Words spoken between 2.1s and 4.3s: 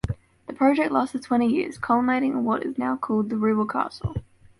in what is now called the "Rubel Castle".